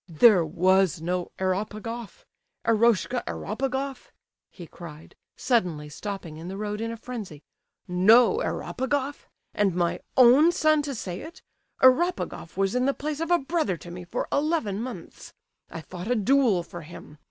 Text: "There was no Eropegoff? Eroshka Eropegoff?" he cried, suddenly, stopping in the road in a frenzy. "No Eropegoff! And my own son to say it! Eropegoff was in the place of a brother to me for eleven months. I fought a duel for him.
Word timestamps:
"There 0.09 0.43
was 0.43 0.99
no 0.99 1.31
Eropegoff? 1.37 2.25
Eroshka 2.65 3.23
Eropegoff?" 3.27 4.11
he 4.49 4.65
cried, 4.65 5.15
suddenly, 5.35 5.89
stopping 5.89 6.37
in 6.37 6.47
the 6.47 6.57
road 6.57 6.81
in 6.81 6.91
a 6.91 6.97
frenzy. 6.97 7.43
"No 7.87 8.39
Eropegoff! 8.39 9.27
And 9.53 9.75
my 9.75 9.99
own 10.17 10.51
son 10.51 10.81
to 10.81 10.95
say 10.95 11.19
it! 11.21 11.43
Eropegoff 11.83 12.57
was 12.57 12.73
in 12.73 12.87
the 12.87 12.95
place 12.95 13.19
of 13.19 13.29
a 13.29 13.37
brother 13.37 13.77
to 13.77 13.91
me 13.91 14.03
for 14.03 14.27
eleven 14.31 14.81
months. 14.81 15.35
I 15.69 15.81
fought 15.81 16.09
a 16.09 16.15
duel 16.15 16.63
for 16.63 16.81
him. 16.81 17.19